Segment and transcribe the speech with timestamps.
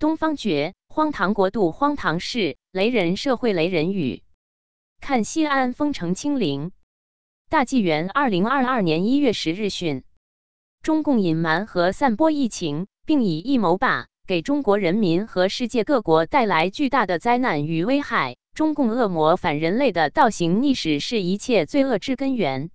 [0.00, 4.22] 东方觉，荒唐国度，荒唐事，雷人社会，雷人语。
[4.98, 6.72] 看西安封城清零。
[7.50, 10.02] 大纪元二零二二年一月十日讯，
[10.80, 18.38] 中共隐瞒和散播疫情，并以一谋霸，给中国人民和世界各国带来巨大的灾难与危害。
[18.54, 22.70] 中共恶魔反人类的倒行逆施是一切罪恶之根源。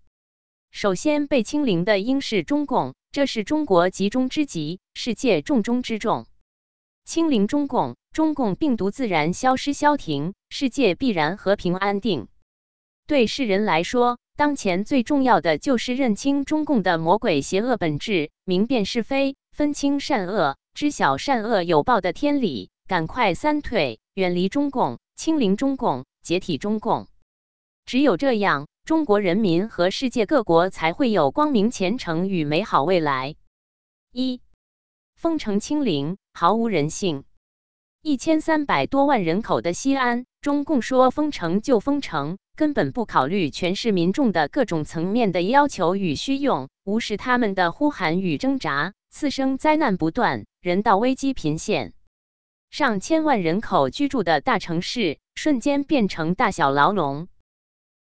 [0.70, 6.28] 首先被清零的应是中共，这是中国集中之极，世界重中之重。
[7.06, 12.28] 清零中共，中共病毒自然消失消停，世界必然和平安定。
[13.06, 27.08] 对世人来说，当前最重要的就是认清中共的魔鬼邪恶本质，明辨是非，分清善恶，知晓善恶有报的天理，赶快三退，远离中共，清零中共，解体中共。
[27.86, 33.36] 只有这样，中国人民和世界各国才会有光明前程与美好未来。
[34.12, 34.42] 一。
[35.16, 37.24] 封城清零毫无人性，
[38.02, 51.94] 一千三百多万人口的西安，中共说封城就封城，根本不考虑全市民众的各种层面的要求与需用，无视他们的呼喊与挣扎，次生灾难不断，人道危机频现。
[52.70, 57.30] 上千万人口居住的大城市，瞬间变成大小牢笼。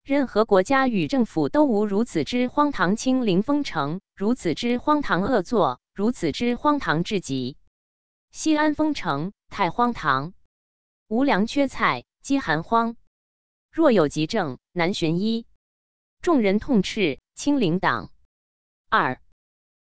[0.03, 5.80] 任何国家与政府都无如此之荒唐清零封城，如此之荒唐恶作。
[5.94, 7.55] 如此之荒唐至极，
[8.38, 10.33] 西安封城太荒唐，
[11.08, 12.97] 无粮缺菜，饥寒荒，
[13.72, 15.45] 若有急症难寻医，
[16.22, 18.11] 众人痛斥清零党。
[18.89, 19.22] 二。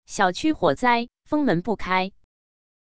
[0.05, 2.13] 小区火灾，封门不开，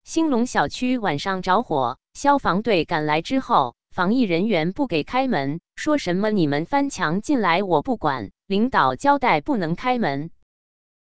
[0.04, 10.30] 兴隆小区晚上着火，消防队赶来之后，防疫人员不给开门，说什么你们翻墙进来我不管，领导交代不能开门。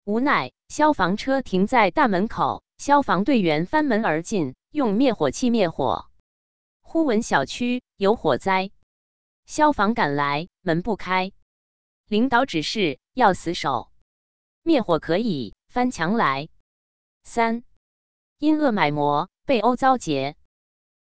[0.05, 6.09] 无奈，消防车停在大门口，消防队员翻门而进，用灭火器灭火。
[6.81, 8.71] 忽闻小区有火灾，
[9.45, 11.33] 消防赶来，门不开。
[12.09, 13.91] 领导指示要死守，
[14.63, 16.49] 灭火可以，翻墙来。
[17.23, 17.65] 三
[18.39, 20.37] 因饿买馍被殴遭劫，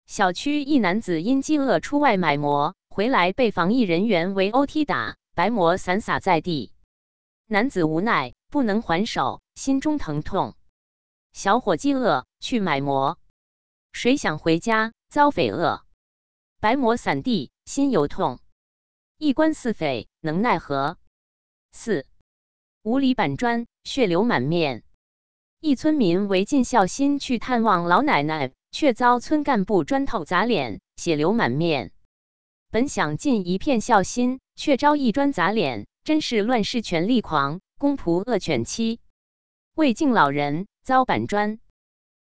[0.07, 6.73] 小区一男子因饥饿出外买馍，回来被防疫人员围殴踢打，白馍散洒在地。
[7.49, 8.33] 男子无奈。
[8.51, 10.55] 不能还手，心中疼痛。
[11.33, 13.19] 小伙饥饿去买馍，
[13.93, 15.83] 谁想回家遭匪饿，
[16.61, 18.39] 白馍散地，心犹痛。
[19.17, 20.97] 一官四匪能奈何？
[21.73, 22.07] 四
[22.83, 24.85] 五里板砖血流满面。
[25.59, 31.91] 一村民为尽孝心去探望老奶奶，却遭村干部砖头砸脸，血流满面。
[32.71, 37.61] 本想尽一片孝心，却遭一砖砸脸，真是乱世权力狂。
[37.77, 39.01] 公仆恶犬妻，
[39.79, 41.61] 未敬老人遭板砖，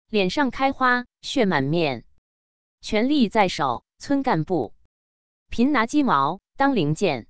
[0.09, 2.07] 脸上开花血满面，
[2.81, 4.73] 权力在手，村干部
[5.51, 7.27] 贫拿鸡毛当零件。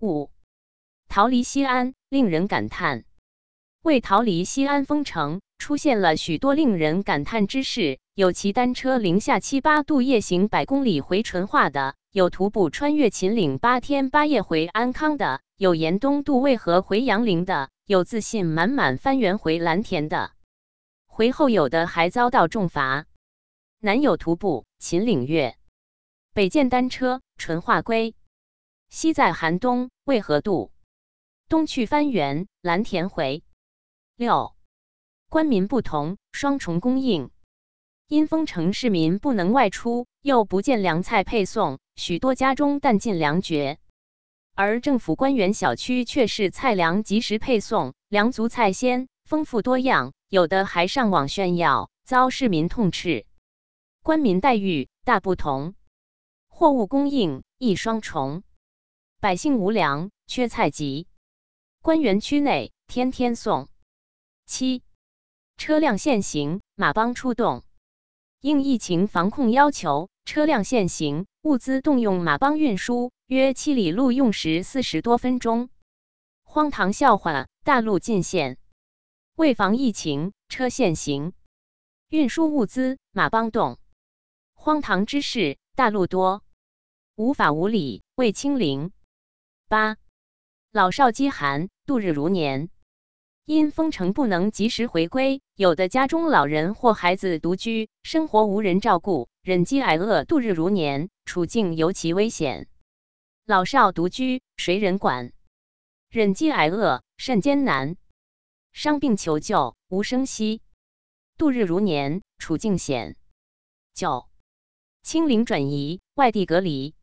[0.00, 0.32] 五
[1.06, 3.04] 逃离西安，令人感叹。
[3.82, 8.00] 为逃离西安封城，出现了许多令人感叹之事。
[8.16, 15.40] 有骑单车零下七八度夜行百公里回淳化的，有徒步穿越秦岭八天八夜回安康的。
[15.56, 20.32] 有沿东渡渭河回杨凌的，有自信满满翻原回蓝田的，
[21.06, 23.06] 回后有的还遭到重罚。
[23.78, 25.56] 南有徒步秦岭越，
[26.32, 28.16] 北见单车淳化归，
[28.88, 30.72] 西在寒冬渭河渡，
[31.48, 33.44] 东去翻原蓝田回。
[34.16, 34.56] 六
[35.28, 37.30] 官民不同，双重供应，
[38.08, 43.78] 因封城市民不能外出，又不见粮菜配送，许多家中弹尽粮绝。
[44.58, 53.26] 而政府官员小区却是菜粮及时配送，粮足菜鲜，丰富多样，有的还上网炫耀，遭市民痛斥。
[54.02, 55.74] 官民待遇大不同，
[56.48, 58.44] 货物供应一双重，
[59.20, 61.06] 百姓无粮，缺菜急。
[61.82, 63.68] 官员区内天天送。
[64.46, 64.82] 七
[65.58, 67.62] 车辆限行，马帮出动，
[68.40, 73.12] 应疫情防控要求，车辆限行，物资动用马帮运输。
[73.28, 75.70] 约七里路用时四十多分钟，
[76.42, 77.46] 荒唐笑话！
[77.62, 78.56] 大陆禁限，
[79.36, 81.32] 为防疫情，车限行，
[82.08, 83.78] 运输物资，马帮动。
[84.54, 86.42] 荒唐之事，大陆多，
[87.14, 88.90] 无法无理，为清零。
[89.68, 89.98] 八
[90.72, 92.70] 老少饥寒，度日如年，
[93.44, 102.68] 因封城不能及时回归，有的家中老人或孩子独居，生活无人照顾，忍饥挨饿，度日如年，处境尤其危险。
[103.44, 105.32] 老少独居，谁人管？
[106.08, 107.96] 忍饥挨饿甚艰难，
[108.72, 110.62] 伤病求救无声息，
[111.36, 113.16] 度日如年，处境险。
[113.92, 114.28] 九、
[115.02, 116.94] 清零转移，外地隔离。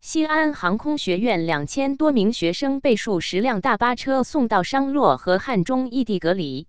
[0.00, 6.68] 西安航空学院两千多名学生被数十辆大巴车送到商洛和汉中异地隔离，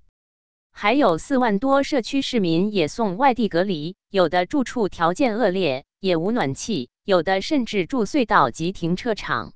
[0.71, 9.53] 还有四万多社区市民也送外地隔离，有的住处条件恶劣，也无暖气，有的甚至住隧道及停车场，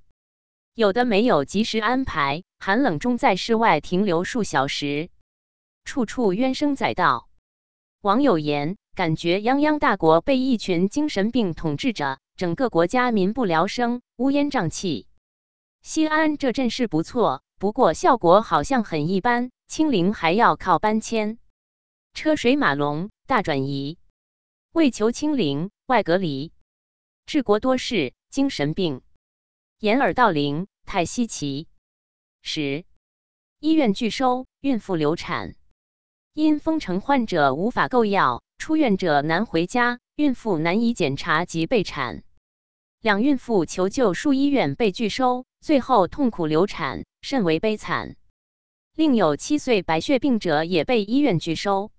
[0.74, 5.10] 有的没有及时安排，寒冷中在室外停留数小时，
[5.86, 7.30] 处处怨声载道。
[8.01, 15.06] 网友言：“感觉泱泱大国被一群精神病统治着。”整个国家民不聊生，乌烟瘴气。
[15.84, 19.51] 西安这阵势不错，不过效果好像很一般。
[19.68, 21.38] 清零还要靠搬迁，
[22.13, 24.00] 车水马龙，大转移。
[24.74, 26.52] 为求清零，外隔离。
[27.28, 29.04] 治国多事精神病，
[29.78, 31.68] 掩耳盗铃太稀奇。
[32.42, 32.84] 十，
[33.60, 35.54] 医院拒收孕妇流产，
[36.34, 40.00] 因封城患者无法购药，出院者难回家。
[40.16, 42.24] 孕妇难以检查及备产，
[43.00, 48.16] 两孕妇求救数医院被拒收，最后痛苦流产，甚为悲惨。
[48.96, 51.92] 另有七岁白血病者也被医院拒收，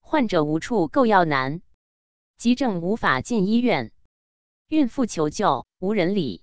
[0.00, 1.62] 患者无处购药难，
[2.40, 3.92] 急症无法进医院，
[4.68, 6.42] 孕妇求救无人理，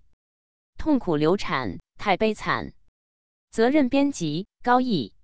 [0.77, 2.71] 痛苦流产太悲惨。
[3.49, 5.16] 责任编辑高毅。